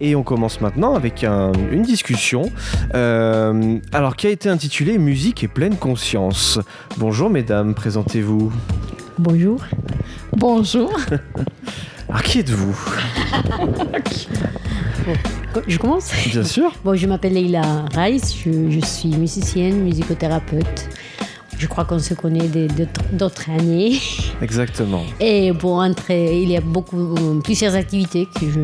Et 0.00 0.16
on 0.16 0.22
commence 0.24 0.60
maintenant 0.60 0.94
avec 0.94 1.22
une 1.24 1.82
discussion, 1.82 2.50
euh, 2.94 3.78
alors 3.92 4.16
qui 4.16 4.26
a 4.26 4.30
été 4.30 4.48
intitulée 4.48 4.98
Musique 4.98 5.44
et 5.44 5.48
pleine 5.48 5.76
conscience. 5.76 6.58
Bonjour 6.96 7.30
mesdames, 7.30 7.74
présentez-vous. 7.74 8.52
Bonjour. 9.18 9.60
Bonjour. 10.36 10.92
alors 12.08 12.22
qui 12.22 12.40
êtes-vous? 12.40 12.76
Je 15.68 15.78
commence? 15.78 16.10
Bien 16.26 16.42
sûr. 16.42 16.72
Bon, 16.84 16.96
je 16.96 17.06
m'appelle 17.06 17.34
Leila 17.34 17.84
Rice, 17.94 18.34
je 18.44 18.80
suis 18.80 19.10
musicienne, 19.10 19.84
musicothérapeute. 19.84 20.88
Je 21.58 21.66
crois 21.66 21.84
qu'on 21.84 21.98
se 21.98 22.14
connaît 22.14 22.48
d'autres 23.12 23.50
années. 23.50 23.98
Exactement. 24.42 25.02
Et 25.20 25.52
bon, 25.52 25.80
entre, 25.80 26.10
il 26.10 26.50
y 26.50 26.56
a 26.56 26.60
beaucoup, 26.60 27.14
plusieurs 27.42 27.74
activités 27.74 28.26
que 28.38 28.50
je 28.50 28.60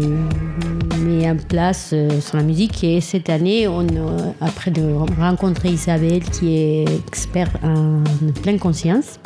mets 1.01 1.29
en 1.29 1.37
place 1.37 1.91
euh, 1.93 2.21
sur 2.21 2.37
la 2.37 2.43
musique. 2.43 2.85
Et 2.85 3.01
cette 3.01 3.31
année, 3.31 3.69
on, 3.69 3.83
euh, 3.83 4.33
après 4.41 4.71
de 4.71 4.93
rencontrer 5.19 5.71
Isabelle, 5.71 6.23
qui 6.25 6.57
est 6.57 6.85
experte 7.09 7.53
en 7.63 8.03
pleine 8.43 8.59
conscience, 8.59 9.19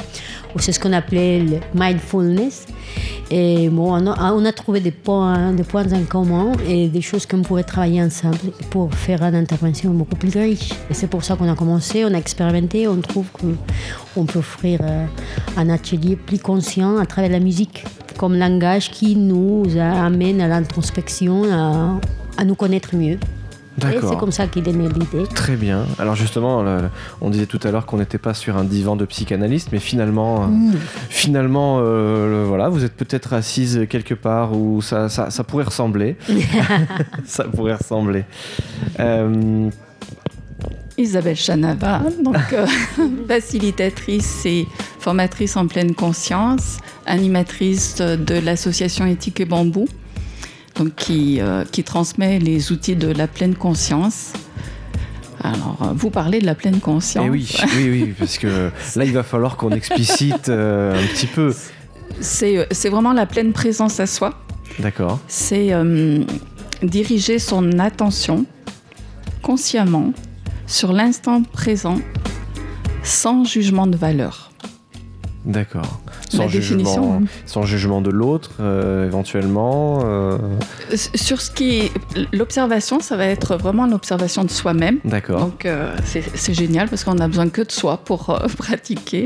c'est 0.63 0.73
ce 0.73 0.81
qu'on 0.81 0.93
appelait 0.93 1.41
le 1.41 1.59
mindfulness. 1.75 2.67
Et 3.31 3.69
bon, 3.69 3.93
on 3.93 4.45
a, 4.45 4.53
trouvé 4.53 4.81
des 4.81 4.91
points, 4.91 5.53
des 5.53 5.65
points 5.65 5.91
en 5.93 6.05
commun 6.05 6.53
et 6.69 6.89
des 6.89 7.01
choses 7.01 7.27
qu'on 7.27 7.43
pourrait 7.43 7.65
travailler 7.65 8.03
ensemble 8.03 8.39
pour 8.71 8.93
faire 8.95 9.23
une 9.23 9.35
intervention 9.35 9.91
beaucoup 9.93 10.17
plus 10.17 10.37
riche. 10.37 10.71
Et 10.91 10.95
c'est 10.95 11.07
pour 11.07 11.25
ça 11.25 11.35
qu'on 11.37 11.51
a 11.51 11.57
commencé, 11.57 12.05
on 12.05 12.15
a 12.15 12.19
expérimenté, 12.19 12.87
on 12.87 13.01
trouve 13.01 13.27
qu'on 13.33 14.27
peut 14.27 14.39
offrir 14.39 14.81
euh, 14.83 15.07
un 15.57 15.71
atelier 15.71 16.17
plus 16.17 16.39
conscient 16.39 16.99
à 16.99 17.07
travers 17.07 17.31
la 17.31 17.41
musique, 17.41 17.85
comme 18.19 18.37
langage 18.37 18.91
qui 18.91 19.17
nous 19.17 19.65
amène 19.79 20.41
à 20.41 20.49
l'introspection, 20.49 21.45
à 22.37 22.45
nous 22.45 22.55
connaître 22.55 22.95
mieux. 22.95 23.19
C'est 23.81 24.19
comme 24.19 24.33
ça 24.33 24.47
qu'il 24.47 24.69
est 24.69 24.73
né 24.73 24.89
l'idée. 24.89 25.27
Très 25.35 25.57
bien. 25.57 25.85
Alors 25.99 26.15
justement, 26.15 26.65
on 27.21 27.31
disait 27.31 27.47
tout 27.47 27.61
à 27.63 27.71
l'heure 27.71 27.87
qu'on 27.87 27.99
n'était 27.99 28.19
pas 28.19 28.35
sur 28.35 28.57
un 28.57 28.65
divan 28.65 28.97
de 28.97 29.05
psychanalyste, 29.05 29.69
mais 29.73 29.81
finalement, 29.81 30.45
euh, 30.45 30.47
mm. 30.47 30.75
finalement, 31.09 31.79
euh, 31.81 32.45
voilà, 32.47 32.69
vous 32.69 32.85
êtes 32.85 32.95
peut-être 32.95 33.33
assise 33.33 33.87
quelque 33.89 34.15
part 34.15 34.57
où 34.57 34.81
ça, 34.83 35.09
ça, 35.09 35.45
pourrait 35.45 35.65
ressembler. 35.65 36.17
ça 37.25 37.45
pourrait 37.45 37.75
ressembler. 37.75 38.25
Euh, 39.01 39.69
Isabelle 40.97 41.37
Chanava, 41.37 42.03
donc 42.23 42.37
facilitatrice 43.29 44.47
et 44.47 44.69
formatrice 45.01 45.57
en 45.57 45.67
pleine 45.67 45.95
conscience, 45.95 46.79
animatrice 47.05 47.97
de 47.97 48.39
l'association 48.39 49.05
Éthique 49.05 49.41
et 49.41 49.45
Bambou 49.45 49.87
donc 50.77 50.95
qui, 50.95 51.41
euh, 51.41 51.65
qui 51.65 51.85
transmet 51.85 52.39
les 52.39 52.73
outils 52.73 52.97
de 52.97 53.09
la 53.09 53.27
pleine 53.27 53.55
conscience. 53.55 54.33
Alors, 55.43 55.79
euh, 55.83 55.93
vous 55.95 56.11
parlez 56.11 56.41
de 56.41 56.47
la 56.47 56.55
pleine 56.55 56.81
conscience. 56.81 57.25
Eh 57.27 57.31
oui, 57.31 57.55
oui, 57.77 57.91
oui, 57.91 58.15
parce 58.19 58.39
que 58.39 58.71
là, 58.97 59.05
il 59.05 59.13
va 59.13 59.23
falloir 59.23 59.57
qu'on 59.57 59.71
explicite 59.71 60.49
euh, 60.49 60.99
un 60.99 61.07
petit 61.09 61.27
peu. 61.27 61.55
C'est 62.21 62.89
vraiment 62.89 63.13
la 63.13 63.27
pleine 63.27 63.53
présence 63.53 64.01
à 64.01 64.07
soi. 64.07 64.35
D'accord. 64.79 65.21
C'est 65.29 65.73
diriger 66.83 67.39
son 67.39 67.79
attention 67.79 68.47
consciemment 69.43 70.13
sur 70.67 70.93
l'instant 70.93 71.43
présent 71.43 71.99
sans 73.03 73.45
jugement 73.45 73.87
de 73.87 73.97
valeur. 73.97 74.51
D'accord. 75.45 76.01
Sans, 76.37 76.49
jugement, 76.49 77.23
sans 77.47 77.63
jugement 77.63 78.01
de 78.01 78.11
l'autre, 78.11 78.51
euh, 78.61 79.07
éventuellement. 79.07 80.01
Euh. 80.05 80.39
Sur 81.15 81.41
ce 81.41 81.51
qui 81.51 81.79
est 81.79 81.93
l'observation, 82.33 83.01
ça 83.01 83.17
va 83.17 83.27
être 83.27 83.57
vraiment 83.57 83.87
l'observation 83.87 84.45
de 84.45 84.51
soi-même. 84.51 84.99
D'accord. 85.05 85.41
Donc 85.41 85.67
euh, 85.67 85.95
c'est 86.05 86.55
génial 86.55 86.89
parce 86.89 87.05
qu'on 87.05 87.19
a 87.19 87.29
besoin 87.29 87.49
que 87.49 87.63
de 87.63 87.73
soi 87.73 87.99
pour 87.99 88.39
pratiquer. 88.59 89.25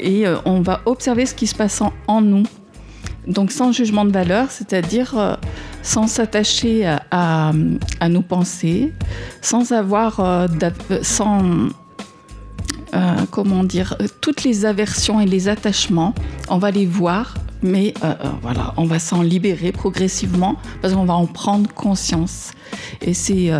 Et 0.00 0.24
on 0.44 0.60
va 0.60 0.80
observer 0.86 1.26
ce 1.26 1.34
qui 1.34 1.46
se 1.46 1.54
passe 1.54 1.82
en, 2.08 2.20
nous. 2.20 2.44
Donc 3.26 3.52
sans 3.52 3.72
jugement 3.72 4.04
de 4.04 4.12
valeur, 4.12 4.50
c'est-à-dire 4.50 5.38
sans 5.82 6.06
s'attacher 6.06 6.86
à, 7.10 7.52
à, 8.00 8.08
nos 8.08 8.22
pensées, 8.22 8.92
sans 9.40 9.72
avoir, 9.72 10.48
sans 11.02 11.70
euh, 12.94 13.14
comment 13.30 13.64
dire, 13.64 13.96
euh, 14.00 14.06
toutes 14.20 14.44
les 14.44 14.66
aversions 14.66 15.20
et 15.20 15.26
les 15.26 15.48
attachements, 15.48 16.14
on 16.48 16.58
va 16.58 16.70
les 16.70 16.86
voir, 16.86 17.34
mais 17.60 17.92
euh, 18.04 18.14
voilà, 18.40 18.72
on 18.76 18.84
va 18.84 19.00
s'en 19.00 19.20
libérer 19.20 19.72
progressivement 19.72 20.56
parce 20.80 20.94
qu'on 20.94 21.04
va 21.04 21.14
en 21.14 21.26
prendre 21.26 21.68
conscience. 21.72 22.52
Et 23.02 23.12
c'est 23.12 23.50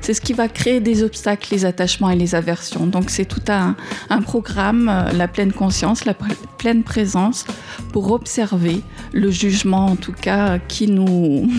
ce 0.00 0.20
qui 0.20 0.32
va 0.32 0.48
créer 0.48 0.80
des 0.80 1.02
obstacles, 1.02 1.48
les 1.50 1.66
attachements 1.66 2.08
et 2.08 2.16
les 2.16 2.34
aversions. 2.34 2.86
Donc 2.86 3.10
c'est 3.10 3.26
tout 3.26 3.42
un, 3.48 3.76
un 4.08 4.22
programme, 4.22 4.86
la 5.12 5.28
pleine 5.28 5.52
conscience, 5.52 6.06
la 6.06 6.14
pleine 6.56 6.84
présence, 6.84 7.44
pour 7.92 8.12
observer 8.12 8.80
le 9.12 9.30
jugement, 9.30 9.86
en 9.86 9.96
tout 9.96 10.12
cas, 10.12 10.58
qui 10.58 10.86
nous 10.86 11.50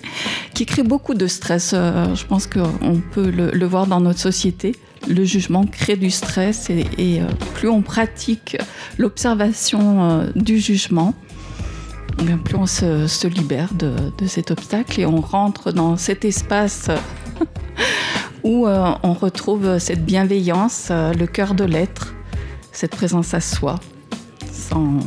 qui 0.54 0.64
crée 0.64 0.82
beaucoup 0.82 1.12
de 1.12 1.26
stress. 1.26 1.72
je 1.72 2.24
pense 2.24 2.46
qu'on 2.46 3.02
peut 3.12 3.28
le, 3.28 3.66
voir 3.66 3.86
dans 3.86 4.00
notre 4.00 4.20
société 4.20 4.76
le 5.08 5.24
jugement 5.24 5.64
crée 5.64 5.96
du 5.96 6.10
stress 6.10 6.70
et, 6.70 6.86
euh, 7.20 7.26
plus 7.54 7.68
on 7.68 7.82
pratique 7.82 8.56
l'observation 8.98 10.02
euh, 10.02 10.26
du 10.34 10.58
jugement, 10.58 11.14
bien 12.22 12.38
plus 12.38 12.56
on 12.56 12.66
se, 12.66 13.26
libère 13.26 13.74
de, 13.74 13.94
cet 14.26 14.50
obstacle 14.50 15.00
et 15.00 15.06
on 15.06 15.20
rentre 15.20 15.72
dans 15.72 15.96
cet 15.96 16.24
espace 16.24 16.88
où 18.42 18.66
euh, 18.66 18.92
on 19.02 19.12
retrouve 19.12 19.78
cette 19.78 20.04
bienveillance, 20.04 20.90
le 20.90 21.26
cœur 21.26 21.54
de 21.54 21.64
l'être, 21.64 22.14
cette 22.72 22.92
présence 22.92 23.34
à 23.34 23.40
soi, 23.40 23.76
sans, 24.52 24.98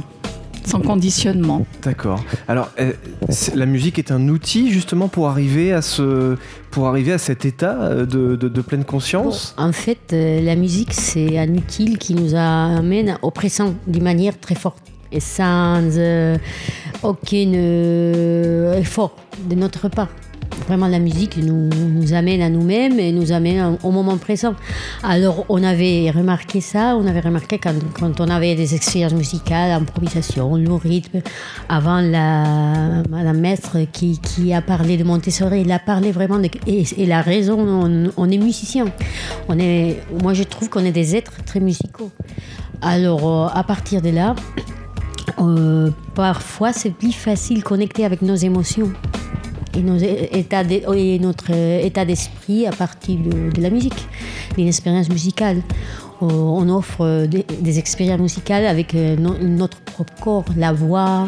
sans 0.70 0.82
conditionnement. 0.82 1.66
D'accord. 1.84 2.24
Alors, 2.48 2.70
euh, 2.80 2.94
la 3.56 3.66
musique 3.66 3.98
est 3.98 4.12
un 4.12 4.28
outil 4.30 4.72
justement 4.72 5.08
pour 5.08 5.28
arriver 5.28 5.74
à 5.74 5.82
ce, 5.82 6.38
pour 6.72 6.88
arriver 6.88 7.12
à 7.12 7.18
cet 7.18 7.44
état 7.46 7.82
euh, 7.82 8.06
de, 8.06 8.62
pleine 8.62 8.86
conscience? 8.86 9.56
en 9.58 9.72
fait, 9.72 10.14
euh, 10.14 10.42
la 10.42 10.56
musique 10.56 10.94
c'est 10.94 11.40
un 11.40 11.50
outil 11.56 11.98
qui 11.98 12.14
nous 12.14 12.36
amène 12.36 13.18
au 13.22 13.32
présent 13.32 13.74
d'une 13.88 14.04
manière 14.04 14.40
très 14.40 14.56
forte 14.56 14.84
et 15.12 15.20
sans 15.20 15.90
aucun 17.02 17.54
effort 18.74 19.16
de 19.50 19.56
notre 19.56 19.90
part 19.90 20.10
vraiment 20.70 20.88
la 20.88 21.00
musique 21.00 21.38
nous, 21.38 22.14
amène 22.14 22.42
à 22.42 22.50
nous-mêmes 22.50 23.00
et 23.00 23.12
nous 23.12 23.32
amène 23.32 23.78
au 23.84 23.90
moment 23.90 24.18
présent. 24.18 24.54
Alors 25.02 25.46
on 25.50 25.64
avait 25.64 26.12
remarqué 26.12 26.62
ça, 26.62 26.96
on 26.96 27.08
avait 27.08 27.22
remarqué 27.22 27.58
quand, 27.58 28.20
on 28.20 28.30
avait 28.30 28.54
des 28.54 28.76
expériences 28.76 29.14
musicales, 29.14 29.72
improvisation, 29.72 30.56
le 30.56 30.72
rythme, 30.74 31.22
avant 31.70 32.02
la 32.02 33.02
Madame 33.10 33.40
Maître 33.40 33.78
qui, 33.92 34.54
a 34.54 34.62
parlé 34.62 34.96
de 34.98 35.04
Montessori, 35.04 35.62
il 35.62 35.72
a 35.72 35.80
parlé 35.80 36.12
vraiment 36.12 36.38
de, 36.38 36.50
et, 36.68 37.06
la 37.08 37.22
raison, 37.22 38.12
on, 38.16 38.30
est 38.30 38.38
musicien. 38.38 38.86
On 39.48 39.58
est, 39.58 39.98
moi 40.22 40.36
je 40.36 40.44
trouve 40.44 40.70
qu'on 40.70 40.86
est 40.86 40.92
des 40.92 41.16
êtres 41.16 41.44
très 41.46 41.60
musicaux. 41.60 42.12
Alors 42.82 43.28
euh, 43.28 43.48
à 43.52 43.64
partir 43.64 44.04
de 44.04 44.10
là, 44.10 44.36
euh, 45.40 45.90
parfois 46.14 46.74
c'est 46.74 46.92
plus 46.92 47.12
facile 47.12 47.64
connecter 47.64 48.06
avec 48.06 48.22
nos 48.22 48.36
émotions 48.36 48.92
et, 50.02 50.46
et 50.96 51.20
notre 51.20 51.52
état 51.52 52.06
d'esprit 52.06 52.68
à 52.68 52.72
partir 52.72 53.18
de, 53.20 53.62
la 53.62 53.70
musique, 53.70 54.08
d'une 54.58 54.68
expérience 54.68 55.10
musicale. 55.10 55.62
Euh, 56.22 56.26
on 56.28 56.68
offre 56.70 57.28
des, 57.28 57.80
expériences 57.80 58.20
musicales 58.20 58.66
avec 58.66 58.94
euh, 58.94 59.16
notre 59.16 59.80
propre 59.80 60.14
corps, 60.22 60.46
la 60.58 60.74
voix, 60.74 61.28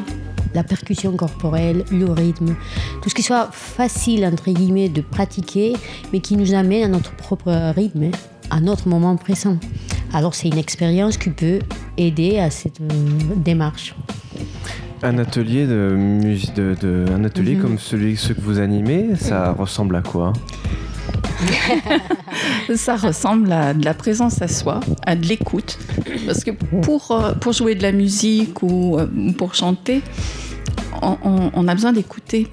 la 0.54 0.64
percussion 0.64 1.16
corporelle, 1.16 1.86
le 1.92 2.12
rythme, 2.12 2.56
tout 3.02 3.10
ce 3.10 3.16
qui 3.16 3.24
soit 3.24 3.50
facile 3.52 4.26
entre 4.26 4.52
guillemets 4.52 4.90
de 4.90 5.02
pratiquer, 5.02 5.74
mais 6.12 6.20
qui 6.20 6.36
nous 6.36 6.54
amène 6.54 6.84
à 6.84 6.88
notre 6.88 7.16
propre 7.16 7.74
rythme, 7.76 8.12
à 8.50 8.60
notre 8.60 8.88
moment 8.88 9.16
présent. 9.16 9.58
Alors 10.14 10.36
c'est 10.36 10.50
une 10.50 10.58
expérience 10.58 11.18
qui 11.18 11.30
peut 11.30 11.60
aider 11.98 12.40
à 12.40 12.50
cette 12.50 12.82
euh, 12.82 12.86
démarche. 13.38 13.96
Un 15.04 15.18
atelier 15.18 15.66
de, 15.66 15.98
de, 16.56 16.76
de 16.80 17.06
un 17.12 17.24
atelier 17.24 17.56
comme 17.56 17.80
celui 17.80 18.18
ce 18.18 18.34
que 18.34 18.42
vous 18.42 18.60
animez, 18.60 19.16
ça 19.16 19.52
ressemble 19.52 19.96
à 19.96 20.02
quoi? 20.02 20.34
Ça 22.76 22.96
ressemble 22.96 23.52
à 23.52 23.74
de 23.74 23.84
la 23.84 23.94
présence 23.94 24.42
à 24.42 24.48
soi, 24.48 24.80
à 25.06 25.16
de 25.16 25.26
l'écoute. 25.26 25.78
Parce 26.26 26.44
que 26.44 26.52
pour, 26.52 27.12
euh, 27.12 27.34
pour 27.34 27.54
jouer 27.54 27.76
de 27.76 27.84
la 27.84 27.92
musique 27.92 28.62
ou 28.62 28.98
euh, 28.98 29.08
pour 29.38 29.56
chanter, 29.56 30.02
on, 31.02 31.68
a 31.68 31.74
besoin 31.74 31.94
d'écouter 31.94 32.48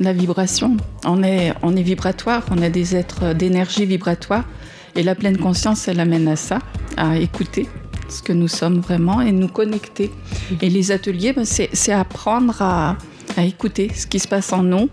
la 0.00 0.12
vibration. 0.12 0.76
On 1.06 1.22
est, 1.22 1.54
on 1.62 1.74
est 1.74 1.82
vibratoire, 1.82 2.44
on 2.50 2.60
a 2.62 2.68
des 2.68 2.96
êtres 2.96 3.32
d'énergie 3.32 3.86
vibratoire. 3.86 4.44
Et 4.94 5.02
la 5.02 5.14
pleine 5.14 5.38
conscience, 5.38 5.88
elle 5.88 6.00
amène 6.00 6.28
à 6.28 6.36
ça, 6.36 6.58
à 6.96 7.16
écouter 7.18 7.68
ce 8.08 8.22
que 8.22 8.32
nous 8.32 8.48
sommes 8.48 8.80
vraiment 8.80 9.20
et 9.20 9.32
nous 9.32 9.48
connecter. 9.48 10.10
Et 10.60 10.70
les 10.70 10.92
ateliers, 10.92 11.32
ben, 11.32 11.44
c'est 11.44 11.92
apprendre 11.92 12.60
à, 12.60 12.96
écouter 13.38 13.90
ce 13.94 14.06
qui 14.06 14.20
se 14.20 14.28
passe 14.28 14.52
en 14.52 14.62
nous 14.62 14.88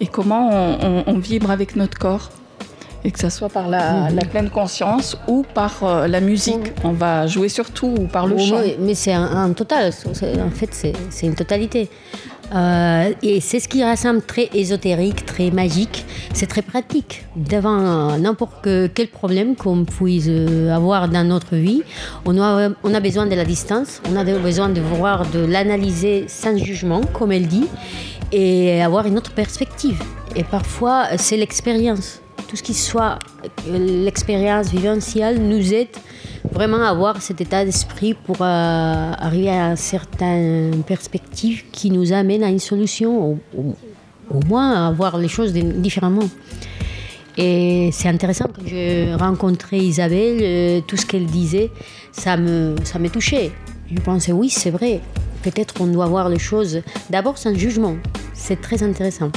et 0.00 0.06
comment 0.06 0.50
on, 1.06 1.18
vibre 1.18 1.50
avec 1.50 1.76
notre 1.76 1.98
corps. 1.98 2.30
Et 3.04 3.10
que 3.12 3.18
ce 3.20 3.30
soit 3.30 3.48
par 3.48 3.68
la, 3.68 4.10
pleine 4.30 4.50
conscience 4.50 5.16
ou 5.28 5.44
par 5.54 5.82
euh, 5.82 6.08
la 6.08 6.20
musique. 6.20 6.72
On 6.82 6.92
va 6.92 7.26
jouer 7.28 7.48
surtout 7.48 7.94
ou 7.98 8.06
par 8.06 8.26
le 8.26 8.36
chant. 8.36 8.60
mais 8.80 8.94
c'est 8.94 9.12
un, 9.12 9.52
total. 9.52 9.92
En 10.06 10.50
fait, 10.50 10.70
c'est 10.72 11.26
une 11.26 11.36
totalité. 11.36 11.88
Euh, 12.54 13.12
et 13.22 13.40
c'est 13.40 13.60
ce 13.60 13.68
qui 13.68 13.82
rassemble 13.84 14.22
très 14.22 14.48
ésotérique, 14.54 15.26
très 15.26 15.50
magique. 15.50 16.04
C'est 16.32 16.46
très 16.46 16.62
pratique. 16.62 17.26
Devant 17.36 18.16
n'importe 18.18 18.68
quel 18.94 19.08
problème 19.08 19.56
qu'on 19.56 19.84
puisse 19.84 20.26
euh, 20.28 20.74
avoir 20.74 21.08
dans 21.08 21.26
notre 21.26 21.56
vie, 21.56 21.82
on 22.24 22.40
a, 22.40 22.70
on 22.82 22.94
a 22.94 23.00
besoin 23.00 23.26
de 23.26 23.34
la 23.34 23.44
distance, 23.44 24.00
on 24.10 24.16
a 24.16 24.24
besoin 24.24 24.68
de 24.68 24.80
voir, 24.80 25.28
de 25.30 25.40
l'analyser 25.40 26.24
sans 26.28 26.56
jugement, 26.56 27.00
comme 27.12 27.32
elle 27.32 27.46
dit, 27.46 27.66
et 28.32 28.82
avoir 28.82 29.06
une 29.06 29.18
autre 29.18 29.32
perspective. 29.32 30.00
Et 30.36 30.44
parfois, 30.44 31.16
c'est 31.16 31.36
l'expérience. 31.36 32.20
Tout 32.48 32.56
ce 32.56 32.62
qui 32.62 32.74
soit 32.74 33.18
euh, 33.68 34.04
l'expérience 34.04 34.70
vivencielle 34.70 35.38
nous 35.40 35.74
aide 35.74 35.88
vraiment 36.50 36.82
avoir 36.82 37.20
cet 37.20 37.42
état 37.42 37.64
d'esprit 37.64 38.14
pour 38.14 38.36
euh, 38.40 39.12
arriver 39.18 39.50
à 39.50 39.76
certaines 39.76 40.82
perspectives 40.82 41.64
qui 41.70 41.90
nous 41.90 42.12
amènent 42.12 42.42
à 42.42 42.48
une 42.48 42.58
solution, 42.58 43.38
ou 43.54 43.74
au 44.30 44.40
moins 44.46 44.88
à 44.88 44.92
voir 44.92 45.18
les 45.18 45.28
choses 45.28 45.52
différemment. 45.52 46.28
Et 47.36 47.90
c'est 47.92 48.08
intéressant 48.08 48.46
quand 48.46 48.66
j'ai 48.66 49.14
rencontré 49.14 49.78
Isabelle, 49.78 50.38
euh, 50.40 50.80
tout 50.86 50.96
ce 50.96 51.06
qu'elle 51.06 51.26
disait, 51.26 51.70
ça 52.12 52.36
me, 52.36 52.74
ça 52.82 52.98
me 52.98 53.08
touchait. 53.08 53.52
Je 53.92 54.00
pensais, 54.00 54.32
oui, 54.32 54.48
c'est 54.48 54.70
vrai. 54.70 55.00
Peut-être 55.42 55.72
qu'on 55.74 55.86
doit 55.86 56.06
voir 56.06 56.28
les 56.28 56.38
choses 56.38 56.82
d'abord 57.10 57.38
sans 57.38 57.54
jugement. 57.54 57.96
C'est 58.34 58.60
très 58.60 58.82
intéressant. 58.82 59.30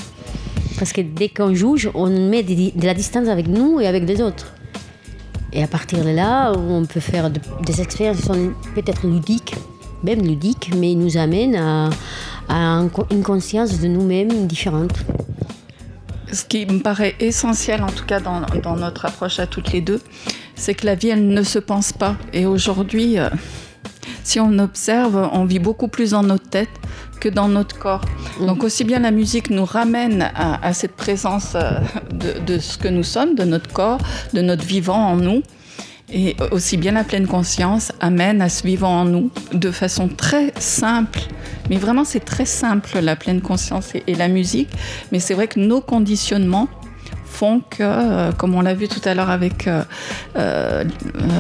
Parce 0.82 0.94
que 0.94 1.02
dès 1.02 1.30
qu'on 1.30 1.54
juge, 1.54 1.92
on 1.94 2.08
met 2.08 2.42
de 2.42 2.86
la 2.88 2.96
distance 2.96 3.28
avec 3.28 3.48
nous 3.48 3.80
et 3.80 3.86
avec 3.86 4.04
les 4.08 4.20
autres. 4.20 4.52
Et 5.54 5.62
à 5.62 5.68
partir 5.68 6.04
de 6.04 6.10
là, 6.10 6.54
on 6.54 6.88
peut 6.88 7.00
faire 7.00 7.30
des 7.30 7.82
expériences 7.82 8.18
qui 8.18 8.24
sont 8.24 8.54
peut-être 8.74 9.06
ludiques, 9.06 9.54
même 10.04 10.24
ludiques, 10.24 10.72
mais 10.76 10.96
nous 10.96 11.18
amènent 11.18 11.56
à, 12.50 12.84
une 13.12 13.22
conscience 13.22 13.80
de 13.80 13.88
nous-mêmes 13.88 14.48
différente. 14.48 14.94
Ce 16.34 16.44
qui 16.46 16.66
me 16.66 16.80
paraît 16.80 17.14
essentiel, 17.20 17.84
en 17.84 17.92
tout 17.92 18.08
cas 18.08 18.20
dans, 18.20 18.76
notre 18.76 19.06
approche 19.06 19.38
à 19.38 19.46
toutes 19.46 19.72
les 19.74 19.82
deux, 19.82 20.02
c'est 20.56 20.74
que 20.74 20.88
la 20.88 20.96
vie, 20.96 21.10
elle 21.10 21.28
ne 21.28 21.44
se 21.44 21.60
pense 21.60 21.94
pas. 21.94 22.16
Et 22.34 22.48
aujourd'hui, 22.48 23.20
euh, 23.20 23.30
si 24.24 24.40
on 24.40 24.58
observe, 24.58 25.30
on 25.32 25.46
vit 25.46 25.60
beaucoup 25.60 25.90
plus 25.90 26.10
dans 26.10 26.24
notre 26.24 26.50
tête 26.50 26.70
que 27.22 27.30
dans 27.30 27.48
notre 27.48 27.78
corps. 27.78 28.02
Donc 28.40 28.64
aussi 28.64 28.84
bien 28.84 29.00
la 29.00 29.12
musique 29.12 29.50
nous 29.50 29.64
ramène 29.64 30.32
à, 30.36 30.74
cette 30.74 30.96
présence 30.96 31.54
euh, 31.56 31.80
de, 32.46 32.58
ce 32.58 32.78
que 32.78 32.88
nous 32.88 33.04
sommes, 33.04 33.36
de 33.36 33.44
notre 33.44 33.72
corps, 33.72 34.00
de 34.34 34.42
notre 34.42 34.66
vivant 34.66 34.98
en 34.98 35.16
nous. 35.16 35.44
Et 36.14 36.36
aussi 36.52 36.76
bien 36.76 36.92
la 36.92 37.06
pleine 37.06 37.28
conscience 37.28 37.94
amène 38.02 38.42
à 38.42 38.50
ce 38.50 38.68
vivant 38.68 39.02
en 39.02 39.06
nous 39.06 39.32
de 39.54 39.72
façon 39.72 40.10
très 40.10 40.52
simple. 40.60 41.22
Mais 41.70 41.78
vraiment, 41.78 42.04
c'est 42.04 42.26
très 42.26 42.46
simple, 42.46 43.00
la 43.00 43.16
pleine 43.16 43.40
conscience 43.40 43.94
et 43.96 44.16
la 44.16 44.28
musique. 44.28 44.68
Mais 45.14 45.20
c'est 45.20 45.34
vrai 45.34 45.48
que 45.48 45.62
nos 45.62 45.80
conditionnements 45.80 46.68
que, 47.42 47.82
euh, 47.82 48.32
comme 48.32 48.54
on 48.56 48.62
l'a 48.62 48.74
vu 48.74 48.88
tout 48.88 49.02
à 49.06 49.16
l'heure 49.16 49.30
avec 49.30 49.68
euh, 49.68 49.84
euh, 50.36 50.84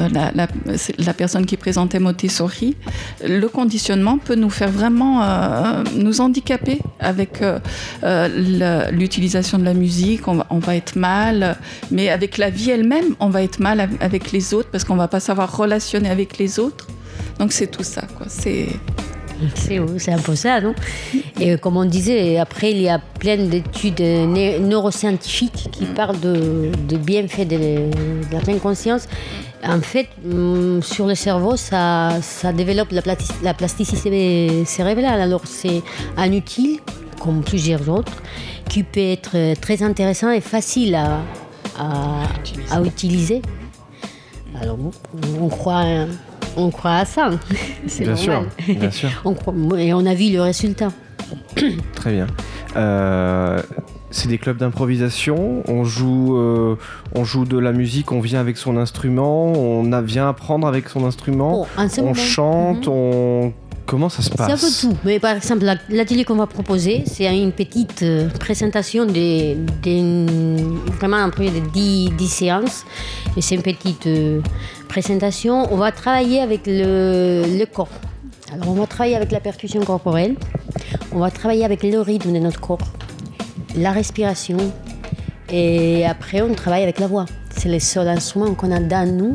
la, 0.09 1.13
personne 1.13 1.45
qui 1.45 1.57
présentait 1.57 1.99
Montessori, 1.99 2.75
le 3.23 3.47
conditionnement 3.47 4.17
peut 4.17 4.35
nous 4.35 4.49
faire 4.49 4.71
vraiment 4.71 5.21
nous 5.95 6.21
handicaper 6.21 6.79
avec 6.99 7.43
l'utilisation 8.03 9.59
de 9.59 9.63
la 9.63 9.73
musique. 9.73 10.27
On 10.27 10.35
va, 10.35 10.47
on 10.49 10.59
va, 10.59 10.75
être 10.75 10.95
mal, 10.95 11.57
mais 11.91 12.09
avec 12.09 12.37
la 12.37 12.49
vie 12.49 12.71
elle-même, 12.71 13.15
on 13.19 13.29
va 13.29 13.43
être 13.43 13.59
mal 13.59 13.89
avec 13.99 14.31
les 14.31 14.53
autres 14.53 14.69
parce 14.71 14.83
qu'on 14.83 14.95
va 14.95 15.07
pas 15.07 15.19
savoir 15.19 15.55
relationner 15.55 16.09
avec 16.09 16.37
les 16.37 16.59
autres. 16.59 16.87
Donc 17.39 17.51
c'est 17.51 17.67
tout 17.67 17.83
ça, 17.83 18.03
quoi. 18.17 18.25
C'est 18.29 18.67
c'est 19.55 20.11
un 20.11 20.19
peu 20.19 20.35
ça, 20.35 20.61
non? 20.61 20.75
Et 21.43 21.57
comme 21.57 21.75
on 21.75 21.85
disait, 21.85 22.37
après, 22.37 22.71
il 22.71 22.83
y 22.83 22.87
a 22.87 22.99
plein 22.99 23.37
d'études 23.37 23.99
neuroscientifiques 23.99 25.69
qui 25.71 25.85
parlent 25.85 26.19
de, 26.19 26.97
bienfaits 26.97 27.47
de, 27.47 27.89
la 28.31 28.39
pleine 28.41 28.59
conscience. 28.59 29.07
En 29.63 29.81
fait, 29.81 30.07
mm, 30.23 30.81
sur 30.83 31.07
le 31.07 31.15
cerveau, 31.15 31.55
ça, 31.57 32.11
ça 32.21 32.53
développe 32.53 32.91
la, 32.91 33.01
la 33.41 33.53
plasticité 33.55 34.65
cérébrale. 34.65 35.19
Alors, 35.19 35.41
c'est 35.45 35.81
un 36.15 36.31
outil, 36.31 36.79
comme 37.19 37.41
plusieurs 37.43 37.89
autres, 37.89 38.21
qui 38.69 38.83
peut 38.83 38.99
être 38.99 39.59
très 39.59 39.81
intéressant 39.81 40.29
et 40.29 40.41
facile 40.41 40.93
à, 40.93 41.21
à, 41.79 42.81
utiliser. 42.83 43.41
Alors, 44.61 44.77
on 45.41 45.47
croit 45.47 46.05
on 46.57 46.69
croit 46.69 46.97
à 46.97 47.05
ça. 47.05 47.31
C'est 47.87 48.03
bien 48.03 48.15
sûr, 48.15 48.45
bien 48.67 48.91
sûr. 48.91 49.09
et 49.77 49.93
on 49.93 50.05
a 50.05 50.13
vu 50.13 50.31
le 50.31 50.41
résultat. 50.41 50.89
Très 51.95 52.13
bien. 52.13 52.27
Euh, 52.75 53.61
c'est 54.11 54.27
des 54.27 54.37
clubs 54.37 54.57
d'improvisation. 54.57 55.63
On 55.67 55.83
joue, 55.83 56.37
euh, 56.37 56.75
on 57.15 57.23
joue 57.23 57.45
de 57.45 57.57
la 57.57 57.71
musique. 57.71 58.11
On 58.11 58.19
vient 58.19 58.39
avec 58.39 58.57
son 58.57 58.77
instrument. 58.77 59.53
On 59.53 59.91
a, 59.91 60.01
vient 60.01 60.27
apprendre 60.27 60.67
avec 60.67 60.89
son 60.89 61.05
instrument. 61.05 61.65
Oh, 61.77 61.83
on 62.01 62.13
chante. 62.13 62.87
Mhm. 62.87 62.93
On 62.93 63.53
Comment 63.87 64.07
ça 64.07 64.21
se 64.21 64.29
passe 64.29 64.47
C'est 64.47 64.87
un 64.87 64.89
peu 64.89 64.95
tout. 64.95 65.01
Mais 65.03 65.19
par 65.19 65.35
exemple, 65.35 65.65
l'atelier 65.89 66.23
qu'on 66.23 66.35
va 66.35 66.47
proposer, 66.47 67.03
c'est 67.07 67.25
une 67.37 67.51
petite 67.51 68.03
euh, 68.03 68.29
présentation 68.39 69.05
de, 69.05 69.57
vraiment 70.97 71.17
un 71.17 71.29
projet 71.29 71.49
de 71.49 71.59
10, 71.59 72.11
10 72.11 72.27
séances. 72.27 72.85
Et 73.35 73.41
c'est 73.41 73.55
une 73.55 73.63
petite 73.63 74.07
présentation, 74.87 75.73
on 75.73 75.77
va 75.77 75.91
travailler 75.91 76.41
avec 76.41 76.61
le, 76.67 77.65
corps. 77.65 77.89
Alors 78.53 78.69
on 78.69 78.73
va 78.73 78.87
travailler 78.87 79.15
avec 79.15 79.31
la 79.31 79.39
percussion 79.39 79.81
corporelle, 79.83 80.35
on 81.13 81.19
va 81.19 81.31
travailler 81.31 81.65
avec 81.65 81.83
le 81.83 81.99
rythme 81.99 82.33
de 82.33 82.39
notre 82.39 82.59
corps, 82.59 82.87
la 83.75 83.91
respiration, 83.91 84.57
et 85.49 86.05
après 86.05 86.41
on 86.41 86.53
travaille 86.53 86.83
avec 86.83 86.99
la 86.99 87.07
voix. 87.07 87.25
C'est 87.49 87.69
le 87.69 87.79
seul 87.79 88.07
instrument 88.07 88.53
qu'on 88.53 88.71
a 88.71 88.79
dans 88.79 89.07
nous 89.07 89.33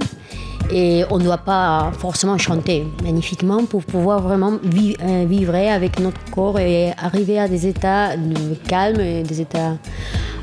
et 0.71 1.05
on 1.11 1.19
ne 1.19 1.25
doit 1.25 1.39
pas 1.39 1.93
forcément 1.99 2.39
chanter 2.39 2.85
magnifiquement 3.03 3.65
pour 3.65 3.85
pouvoir 3.85 4.21
vraiment 4.21 4.53
euh, 4.53 5.25
vivre 5.29 5.55
avec 5.55 6.01
notre 6.01 6.19
corps 6.31 6.59
et 6.59 6.93
arriver 6.99 7.39
à 7.39 7.49
des 7.49 7.67
états 7.67 8.17
de 8.17 8.55
calme 8.67 9.01
et 9.01 9.23
des 9.23 9.41
états. 9.41 9.77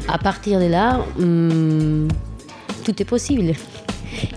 À 0.07 0.17
partir 0.17 0.59
de 0.59 0.65
là, 0.65 1.01
hum, 1.17 2.07
tout 2.83 3.01
est 3.01 3.05
possible. 3.05 3.53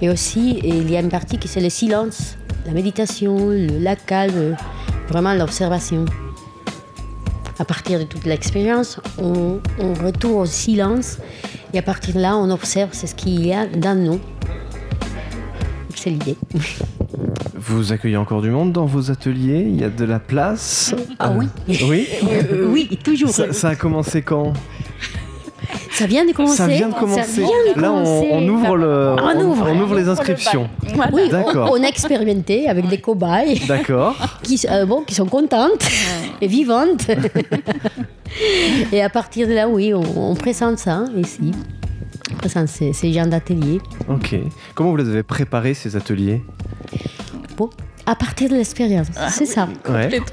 Et 0.01 0.09
aussi, 0.09 0.61
il 0.65 0.91
y 0.91 0.97
a 0.97 1.01
une 1.01 1.09
partie 1.09 1.39
qui 1.39 1.49
c'est 1.49 1.61
le 1.61 1.71
silence, 1.71 2.37
la 2.67 2.73
méditation, 2.73 3.51
la 3.81 3.97
calme, 3.97 4.57
vraiment 5.09 5.35
l'observation. 5.35 6.05
À 7.59 7.65
partir 7.65 7.99
de 7.99 8.05
toute 8.05 8.27
l'expérience, 8.27 9.01
on, 9.19 9.61
retourne 10.03 10.43
au 10.43 10.47
silence 10.47 11.19
et 11.73 11.79
à 11.79 11.83
partir 11.83 12.15
de 12.15 12.21
là, 12.21 12.37
on 12.37 12.51
observe 12.51 12.93
ce 12.93 13.13
qu'il 13.15 13.47
y 13.47 13.53
a 13.53 13.67
dans 13.67 13.99
nous. 13.99 14.21
C'est 15.95 16.11
l'idée. 16.11 16.37
Vous 17.55 17.93
accueillez 17.93 18.19
encore 18.19 18.43
du 18.43 18.51
monde 18.51 18.73
dans 18.73 18.85
vos 18.85 19.11
ateliers? 19.11 19.65
Il 19.67 19.81
y 19.81 19.85
a 19.85 19.89
de 19.89 20.05
la 20.05 20.21
place? 20.21 20.95
Ah 21.19 21.33
oui 21.35 21.47
Oui? 21.89 22.07
Euh, 22.31 22.69
Oui, 22.73 22.99
toujours. 23.03 23.31
ça 23.31 23.69
a 23.69 23.75
commencé 23.75 24.21
quand? 24.21 24.53
Ça 25.97 26.07
vient 26.07 26.27
de 26.27 26.33
commencer. 26.33 26.57
Ça 26.57 26.67
vient 26.67 26.89
de 26.89 26.95
commencer. 26.95 27.43
Là, 27.77 27.91
on, 27.93 28.49
ouvre 28.49 28.77
le, 28.77 29.17
on, 29.19 29.81
ouvre. 29.81 29.95
les 29.95 30.09
inscriptions. 30.09 30.69
Oui, 31.13 31.29
D'accord. 31.31 31.71
On, 31.73 31.83
a 31.83 31.87
expérimenté 31.87 32.69
avec 32.69 32.87
des 32.89 32.99
cobayes. 32.99 33.61
D'accord. 33.67 34.15
qui, 34.43 34.61
euh, 34.71 34.85
bon, 34.85 35.03
qui 35.03 35.15
sont 35.15 35.27
contentes 35.27 35.87
et 36.41 36.47
vivantes. 36.47 37.07
et 38.93 39.03
à 39.03 39.09
partir 39.09 39.49
de 39.49 39.55
là, 39.55 39.69
oui, 39.69 39.95
on, 39.95 40.35
présente 40.35 40.79
ça 40.79 41.05
ici. 41.17 41.53
On 42.31 42.35
présente 42.37 42.69
ces, 42.69 42.93
ces 42.93 43.13
genres 43.13 43.27
d'ateliers. 43.27 43.81
Ok. 44.09 44.37
Comment 44.75 44.91
vous 44.91 44.97
les 44.97 45.09
avez 45.09 45.23
préparés 45.23 45.73
ces 45.73 45.97
ateliers? 45.97 46.43
Bon, 47.57 47.71
à 48.07 48.15
partir 48.15 48.49
de 48.49 48.55
l'expérience, 48.55 49.09
ah 49.17 49.31
c'est 49.31 49.47
ça. 49.47 49.69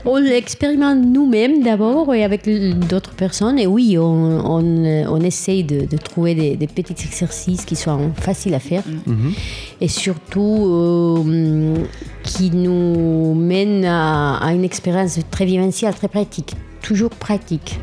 On 0.05 0.17
l'expérimente 0.17 0.99
nous-mêmes 1.03 1.63
d'abord 1.63 2.13
et 2.13 2.23
avec 2.23 2.47
d'autres 2.87 3.13
personnes. 3.15 3.57
Et 3.57 3.65
oui, 3.65 3.97
on, 3.97 4.03
on, 4.03 5.21
essaye 5.21 5.63
de, 5.63 5.97
trouver 5.97 6.55
des, 6.55 6.67
petits 6.67 6.93
exercices 7.05 7.65
qui 7.65 7.75
soient 7.75 7.99
faciles 8.15 8.53
à 8.53 8.59
faire 8.59 8.83
mhm. 9.07 9.33
et 9.81 9.87
surtout 9.87 10.67
euh, 10.67 11.75
qui 12.21 12.51
nous 12.51 13.33
mènent 13.33 13.85
à, 13.85 14.37
à, 14.37 14.53
une 14.53 14.63
expérience 14.63 15.17
très 15.31 15.45
vivencielle, 15.45 15.95
très 15.95 16.07
pratique, 16.07 16.53
toujours 16.81 17.09
pratique 17.09 17.79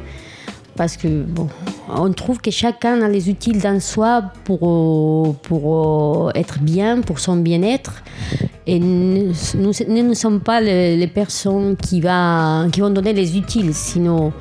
parce 0.80 0.96
que 0.96 1.08
bon, 1.08 1.46
on 1.88 2.10
trouve 2.12 2.40
que 2.40 2.50
chacun 2.50 3.02
a 3.02 3.08
les 3.08 3.28
outils 3.28 3.52
dans 3.52 3.80
soi 3.80 4.22
pour, 4.44 5.36
pour 5.42 6.32
être 6.34 6.58
bien, 6.60 7.02
pour 7.02 7.18
son 7.18 7.36
bien-être. 7.36 8.02
Et 8.72 8.78
nous, 8.78 9.32
ne 9.56 10.14
sommes 10.14 10.38
pas 10.38 10.60
les, 10.60 11.08
personnes 11.08 11.76
qui, 11.76 12.00
vont 12.00 12.90
donner 12.90 13.12
les 13.12 13.36
utiles, 13.36 13.74
sinon 13.74 14.32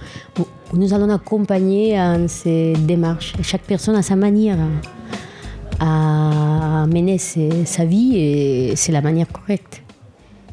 nous 0.72 0.94
allons 0.94 1.10
accompagner 1.10 1.98
ces 2.28 2.74
démarches. 2.74 3.34
Chaque 3.42 3.64
personne 3.64 3.96
a 3.96 4.04
sa 4.04 4.16
manière 4.16 4.60
à 5.80 6.86
mener 6.86 7.18
sa 7.18 7.86
vie 7.86 8.18
et 8.18 8.76
c'est 8.76 8.92
la 8.92 9.02
manière 9.02 9.26
correcte. 9.32 9.82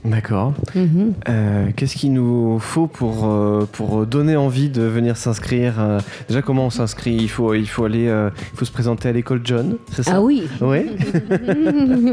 D'accord. 0.07 0.55
Mhm. 0.75 1.13
Euh, 1.29 1.67
Qu'est-ce 1.77 1.97
qu'il 1.97 2.13
nous 2.13 2.59
faut 2.61 2.87
pour, 2.87 3.27
euh, 3.27 3.67
pour 3.73 4.07
donner 4.07 4.37
envie 4.37 4.69
de 4.69 4.83
venir 4.83 5.17
s'inscrire 5.17 5.75
euh, 5.81 5.99
Déjà, 6.29 6.43
comment 6.43 6.67
on 6.67 6.71
s'inscrit? 6.71 7.15
Il 7.17 7.29
faut, 7.29 7.55
il, 7.55 7.67
faut 7.69 7.85
aller, 7.85 8.07
euh, 8.09 8.31
il 8.53 8.59
faut 8.59 8.65
se 8.65 8.71
présenter 8.73 9.09
à 9.09 9.13
l'école 9.13 9.41
John, 9.45 9.77
c'est 9.93 10.03
ça? 10.05 10.13
Ah 10.17 10.23
oui, 10.23 10.45
Oui 10.61 10.87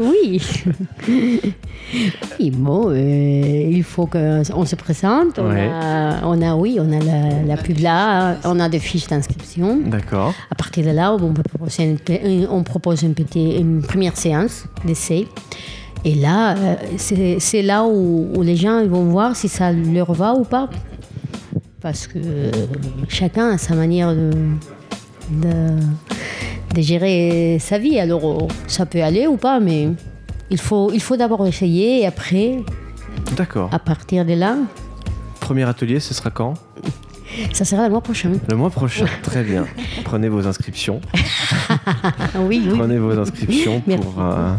oui. 0.00 0.42
Oui, 2.40 2.50
bon, 2.50 2.92
il 2.94 3.82
faut 3.84 4.06
qu'on 4.06 4.64
se 4.64 4.76
présente. 4.76 5.38
On, 5.38 5.48
Ouais. 5.50 5.68
a, 5.72 6.20
on 6.24 6.40
a, 6.42 6.54
oui, 6.56 6.78
on 6.80 6.90
a 6.92 6.98
la, 7.02 7.42
la 7.46 7.56
pub 7.56 7.78
là, 7.78 8.36
on 8.44 8.58
a 8.58 8.68
des 8.68 8.78
fiches 8.80 9.06
d'inscription. 9.06 9.78
D'accord. 9.86 10.34
À 10.50 10.54
partir 10.54 10.84
de 10.84 10.90
là, 10.90 11.12
on, 11.14 11.32
peut 11.32 11.42
proposer 11.42 11.84
une 11.84 11.98
pe- 11.98 12.20
une- 12.24 12.48
on 12.50 12.62
propose 12.64 13.02
une, 13.02 13.14
petite, 13.14 13.60
une 13.60 13.82
première 13.82 14.16
séance 14.16 14.64
d'essai. 14.84 15.28
Et 16.04 16.14
là, 16.14 16.54
euh, 16.56 16.74
c'est 16.98 17.62
là 17.62 17.84
où, 17.84 18.28
où 18.34 18.42
les 18.42 18.56
gens 18.56 18.86
vont 18.86 19.04
voir 19.04 19.34
si 19.36 19.48
ça 19.48 19.72
leur 19.72 20.12
va 20.12 20.34
ou 20.34 20.44
pas. 20.44 20.68
Parce 21.80 22.06
que 22.06 22.18
euh, 22.18 22.50
chacun 23.08 23.50
a 23.52 23.58
sa 23.58 23.74
manière 23.74 24.14
de, 24.14 24.30
de, 25.30 25.78
de 26.74 26.80
gérer 26.82 27.58
sa 27.60 27.78
vie. 27.78 27.98
Alors, 27.98 28.42
euh, 28.44 28.48
ça 28.66 28.86
peut 28.86 29.02
aller 29.02 29.26
ou 29.26 29.36
pas, 29.36 29.60
mais 29.60 29.88
il 30.50 30.58
faut, 30.58 30.90
il 30.92 31.00
faut 31.00 31.16
d'abord 31.16 31.46
essayer 31.46 32.02
et 32.02 32.06
après, 32.06 32.62
D'accord. 33.36 33.70
à 33.72 33.78
partir 33.78 34.24
de 34.24 34.34
là, 34.34 34.56
Premier 35.40 35.64
atelier, 35.68 36.00
ce 36.00 36.14
sera 36.14 36.30
quand? 36.30 36.54
Ça 37.52 37.64
sera 37.66 37.84
le 37.84 37.90
mois 37.90 38.00
prochain. 38.00 38.32
Le 38.48 38.56
mois 38.56 38.70
prochain. 38.70 39.06
Très 39.22 39.42
bien. 39.42 39.66
Prenez 40.04 40.28
vos 40.28 40.46
inscriptions. 40.46 41.00
Oui, 42.38 42.62
oui. 42.66 42.76
Prenez 42.78 42.96
vos 42.98 43.18
inscriptions 43.18 43.80
pour, 43.80 44.14
euh, 44.22 44.52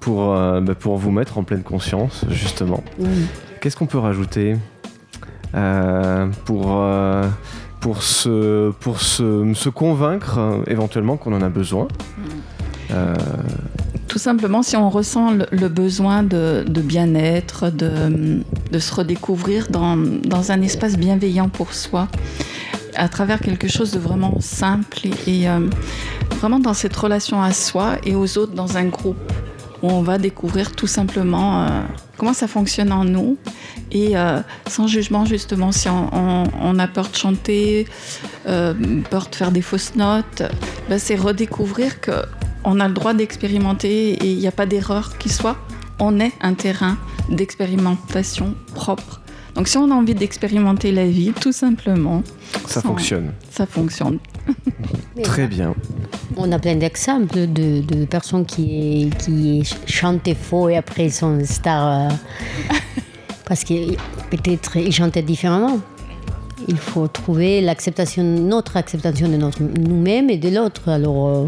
pour, 0.00 0.34
euh, 0.34 0.60
bah, 0.60 0.74
pour 0.74 0.96
vous 0.96 1.10
mettre 1.10 1.38
en 1.38 1.44
pleine 1.44 1.62
conscience, 1.62 2.24
justement. 2.30 2.82
Qu'est-ce 3.60 3.76
qu'on 3.76 3.86
peut 3.86 3.98
rajouter 3.98 4.56
euh, 5.54 6.26
pour, 6.44 6.66
euh, 6.68 7.28
pour, 7.80 8.02
se, 8.02 8.70
pour 8.70 9.00
se, 9.00 9.52
se 9.54 9.68
convaincre 9.68 10.62
éventuellement 10.66 11.16
qu'on 11.16 11.32
en 11.34 11.42
a 11.42 11.48
besoin 11.48 11.88
Tout 14.08 14.18
simplement, 14.18 14.62
si 14.62 14.76
on 14.76 14.90
ressent 14.90 15.32
le, 15.32 15.46
le 15.52 15.68
besoin 15.68 16.22
de, 16.22 16.64
de 16.66 16.80
bien-être, 16.80 17.70
de, 17.70 18.42
de 18.72 18.78
se 18.78 18.94
redécouvrir 18.94 19.68
dans, 19.70 19.96
dans 19.96 20.50
un 20.50 20.62
espace 20.62 20.96
bienveillant 20.96 21.48
pour 21.48 21.74
soi, 21.74 22.08
à 22.96 23.08
travers 23.08 23.40
quelque 23.40 23.68
chose 23.68 23.92
de 23.92 23.98
vraiment 23.98 24.40
simple 24.40 24.98
et, 25.04 25.42
et, 25.42 25.48
euh, 25.48 25.68
vraiment 26.38 26.58
dans 26.58 26.74
cette 26.74 26.96
relation 26.96 27.42
à 27.42 27.52
soi 27.52 27.96
et 28.04 28.14
aux 28.14 28.38
autres 28.38 28.52
dans 28.54 28.76
un 28.76 28.84
groupe 28.86 29.16
où 29.82 29.88
on 29.90 30.02
va 30.02 30.18
découvrir 30.18 30.72
tout 30.72 30.86
simplement 30.86 31.64
euh, 31.64 31.68
comment 32.18 32.32
ça 32.34 32.46
fonctionne 32.48 32.92
en 32.92 33.04
nous 33.04 33.36
et 33.92 34.16
euh, 34.16 34.40
sans 34.68 34.86
jugement 34.86 35.24
justement 35.24 35.72
si 35.72 35.88
on, 35.88 36.08
on- 36.14 36.44
on 36.62 36.78
a 36.78 36.86
peur 36.86 37.08
de 37.10 37.16
chanter, 37.16 37.86
euh, 38.46 38.74
peur 39.10 39.28
de 39.30 39.34
faire 39.34 39.50
des 39.52 39.62
fausses 39.62 39.94
notes, 39.96 40.42
ben, 40.88 40.98
c'est 40.98 41.16
redécouvrir 41.16 42.00
que 42.00 42.12
on 42.64 42.78
a 42.78 42.88
le 42.88 42.94
droit 42.94 43.14
d'expérimenter 43.14 44.10
et 44.12 44.30
il 44.32 44.38
n'y 44.38 44.46
a 44.46 44.52
pas 44.52 44.66
d'erreur 44.66 45.16
qui 45.18 45.30
soit. 45.30 45.56
On 45.98 46.20
est 46.20 46.32
un 46.42 46.52
terrain 46.54 46.96
d'expérimentation 47.30 48.54
propre. 48.74 49.20
Donc 49.54 49.66
si 49.66 49.76
on 49.78 49.90
a 49.90 49.94
envie 49.94 50.14
d'expérimenter 50.14 50.92
la 50.92 51.06
vie, 51.06 51.32
tout 51.32 51.52
simplement, 51.52 52.22
ça 52.66 52.80
Sans- 52.80 52.88
fonctionne. 52.88 53.32
ça 53.50 53.66
fonctionne. 53.66 54.18
Très 55.22 55.46
bien. 55.46 55.74
On 56.36 56.52
a 56.52 56.58
plein 56.58 56.76
d'exemples 56.76 57.46
de, 57.48 58.04
personnes 58.04 58.46
qui, 58.46 59.10
qui 59.18 59.68
chantaient 59.86 60.34
faux 60.34 60.68
et 60.68 60.76
après 60.76 61.06
ils 61.06 61.12
sont 61.12 61.40
stars 61.44 62.10
euh, 62.10 62.74
parce 63.44 63.64
que 63.64 63.94
peut-être 64.30 64.76
ils 64.76 64.92
chantaient 64.92 65.22
différemment. 65.22 65.80
Il 66.68 66.76
faut 66.76 67.08
trouver 67.08 67.60
l'acceptation, 67.60 68.22
notre 68.22 68.76
acceptation 68.76 69.28
de 69.28 69.36
notre 69.36 69.62
nous-mêmes 69.62 70.30
et 70.30 70.36
de 70.36 70.50
l'autre. 70.50 70.88
Alors, 70.88 71.28
euh, 71.28 71.46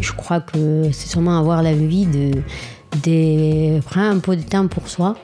je 0.00 0.12
crois 0.12 0.40
que 0.40 0.84
c'est 0.92 1.08
sûrement 1.08 1.38
avoir 1.38 1.62
la 1.62 1.74
vie 1.74 2.06
de, 2.06 3.80
prendre 3.80 4.16
un 4.16 4.18
peu 4.18 4.36
de 4.36 4.42
temps 4.42 4.66
pour 4.66 4.88
soi 4.88 5.16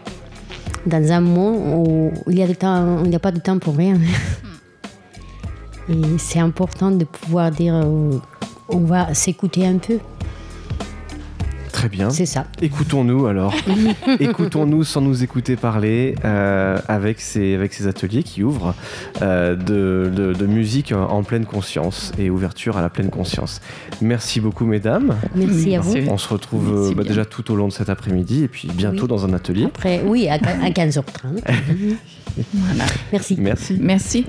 dans 0.87 1.13
un 1.13 1.21
monde 1.21 1.87
où 1.89 2.13
il 2.29 2.39
y 2.39 2.43
a, 2.43 2.47
n'y 2.47 3.17
a 3.17 3.19
pas 3.19 3.33
de 3.33 3.41
temps 3.41 3.59
pour 3.59 3.77
rien. 3.77 3.99
Et 5.89 6.19
c'est 6.19 6.41
important 6.41 6.91
de 6.91 7.05
pouvoir 7.05 7.53
dire 7.53 7.75
euh, 7.75 8.19
on 8.69 8.79
va 8.81 9.15
s'écouter 9.15 9.67
un 9.67 9.79
peu. 9.79 9.99
Très 11.73 11.91
bien. 11.91 12.09
C'est 12.09 12.25
ça. 12.25 12.47
Écoutons-nous 12.63 13.27
alors. 13.27 13.53
Écoutons-nous 14.19 14.83
sans 14.83 15.03
nous 15.03 15.23
écouter 15.23 15.57
parler 15.57 16.15
euh, 16.25 16.79
avec, 16.89 17.21
ces, 17.21 17.55
avec 17.55 17.75
ces 17.75 17.87
ateliers 17.87 18.23
qui 18.23 18.43
ouvrent 18.43 18.75
euh, 19.21 19.55
de, 19.57 20.11
de- 20.11 20.33
de 20.33 20.47
musique 20.47 20.93
en 20.93 21.23
pleine 21.23 21.45
conscience 21.45 22.13
et 22.19 22.31
ouverture 22.31 22.79
à 22.79 22.81
la 22.81 22.89
pleine 22.89 23.11
conscience. 23.11 23.61
Merci 24.01 24.41
beaucoup 24.41 24.65
mesdames. 24.65 25.17
Merci 25.35 25.77
à 25.77 25.81
vous. 25.81 25.95
On 26.09 26.17
se 26.17 26.29
retrouve 26.31 26.89
euh, 26.93 26.95
bah, 26.95 27.05
déjà 27.05 27.27
tout 27.27 27.53
au 27.53 27.57
long 27.57 27.69
de 27.69 27.73
cet 27.75 27.91
après-midi 27.91 28.45
et 28.45 28.49
puis 28.49 28.69
bientôt 28.73 29.03
Oui. 29.03 29.09
dans 29.09 29.27
un 29.27 29.35
atelier. 29.35 29.65
Après, 29.67 30.03
oui, 30.07 30.29
à, 30.31 30.35
à 30.37 30.71
15h30. 30.71 31.03
Voilà. 32.55 32.85
Merci. 33.13 33.37
Merci. 33.39 33.77
Merci. 33.81 34.27